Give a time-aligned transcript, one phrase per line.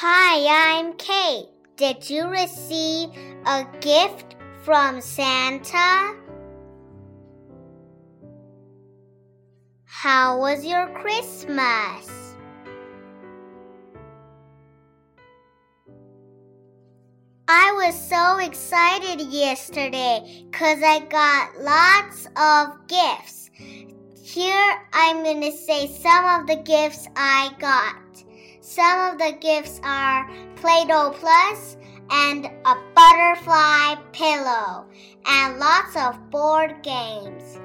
[0.00, 1.48] Hi, I'm Kate.
[1.76, 3.10] Did you receive
[3.44, 6.16] a gift from Santa?
[9.84, 12.34] How was your Christmas?
[17.46, 23.50] I was so excited yesterday because I got lots of gifts.
[24.24, 28.11] Here I'm going to say some of the gifts I got.
[28.61, 31.77] Some of the gifts are Play Doh Plus
[32.09, 34.85] and a butterfly pillow
[35.25, 37.59] and lots of board games.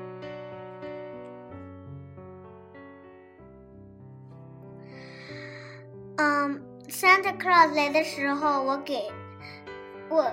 [6.18, 9.10] Um, Santa Claus 来的时候，我给
[10.08, 10.30] 我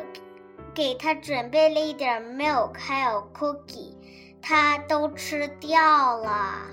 [0.74, 3.96] 给他准备了一点 milk，还有 cookie，
[4.42, 6.68] 他都吃掉了。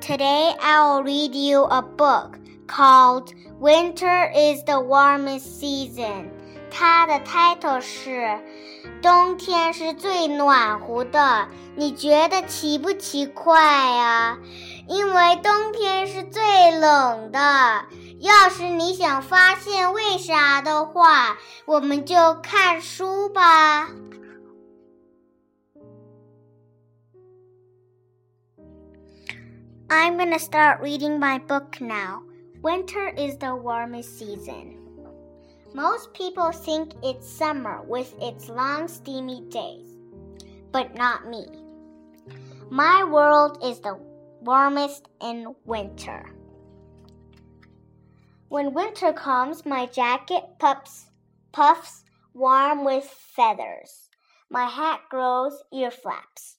[0.00, 6.30] Today I'll read you a book called Winter is the Warmest Season.
[6.70, 8.38] 它的 title 是
[9.02, 14.38] 冬天是最暖和的，你觉得奇不奇怪呀？
[14.88, 17.84] 因为冬天是最冷的。
[18.20, 23.88] 要是你想发现为啥的话，我们就看书吧。
[29.88, 32.22] I'm gonna start reading my book now.
[32.62, 34.76] Winter is the warmest season.
[35.75, 39.89] Most people think it's summer with its long steamy days,
[40.71, 41.45] but not me.
[42.69, 43.99] My world is the
[44.39, 46.33] warmest in winter.
[48.47, 51.07] When winter comes, my jacket puffs,
[51.51, 54.07] puffs warm with feathers.
[54.49, 56.55] My hat grows ear flaps.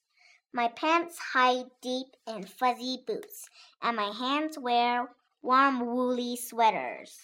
[0.53, 3.49] My pants hide deep in fuzzy boots,
[3.81, 5.09] and my hands wear
[5.41, 7.19] warm woolly sweaters.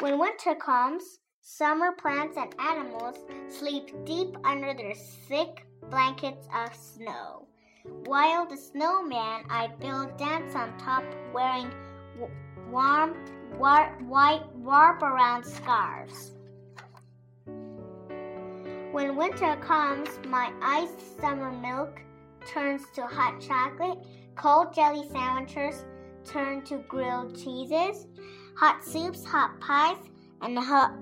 [0.00, 3.16] When winter comes, summer plants and animals
[3.48, 7.48] sleep deep under their thick blankets of snow,
[8.04, 11.02] while the snowman I build dance on top
[11.32, 11.72] wearing
[12.70, 13.14] warm
[13.58, 16.32] war- white warp around scarves.
[18.92, 22.02] When winter comes, my iced summer milk
[22.46, 25.86] turns to hot chocolate, cold jelly sandwiches
[26.22, 28.06] turn to grilled cheeses,
[28.56, 29.98] hot soups, hot pies,
[30.40, 30.92] and hot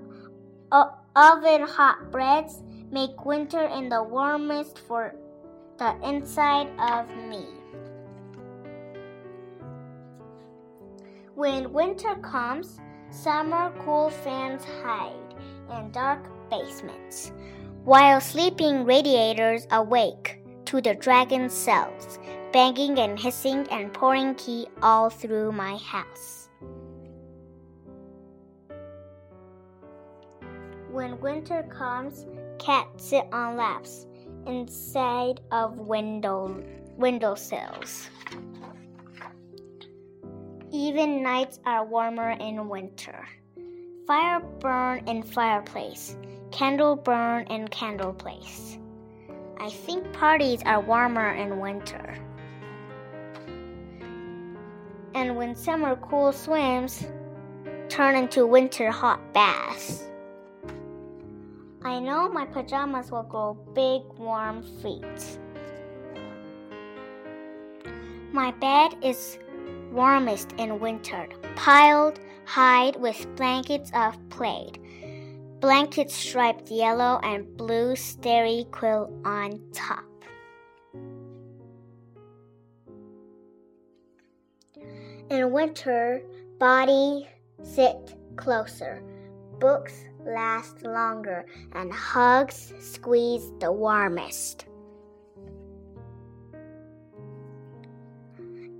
[0.71, 2.61] uh, oven hot breads
[2.91, 5.15] make winter in the warmest for
[5.77, 7.45] the inside of me.
[11.35, 12.79] When winter comes,
[13.09, 15.35] summer cool fans hide
[15.77, 17.31] in dark basements,
[17.83, 22.19] while sleeping radiators awake to the dragon cells,
[22.51, 26.44] banging and hissing and pouring heat all through my house.
[30.95, 32.25] When winter comes,
[32.57, 34.05] cats sit on laps
[34.47, 36.63] inside of window
[36.95, 38.09] windowsills.
[40.71, 43.27] Even nights are warmer in winter.
[44.07, 46.15] Fire burn in fireplace,
[46.51, 48.77] candle burn in candle place.
[49.59, 52.15] I think parties are warmer in winter.
[55.13, 57.05] And when summer cool swims
[57.89, 60.05] turn into winter hot baths.
[61.85, 65.37] I know my pajamas will grow big, warm feet.
[68.31, 69.37] My bed is
[69.91, 74.79] warmest in winter, piled high with blankets of plaid.
[75.59, 80.03] Blankets striped yellow and blue starry quilt on top.
[85.29, 86.23] In winter,
[86.57, 87.27] body
[87.61, 89.03] sit closer.
[89.59, 89.93] Books
[90.25, 94.65] last longer, and hugs squeeze the warmest.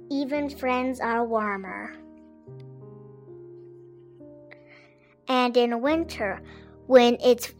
[0.10, 1.94] Even friends are warmer.
[5.28, 6.42] And in winter,
[6.88, 7.54] when it's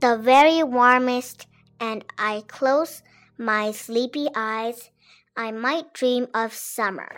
[0.00, 1.46] the very warmest
[1.80, 3.02] and I close
[3.36, 4.90] my sleepy eyes,
[5.36, 7.10] I might dream of summer.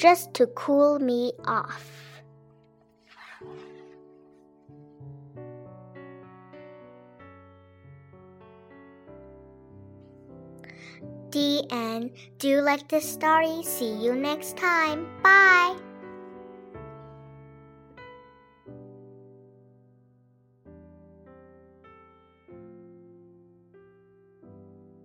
[0.00, 2.09] just to cool me off.
[11.30, 12.10] The end.
[12.38, 13.62] Do you like this story?
[13.62, 15.06] See you next time.
[15.22, 15.89] Bye.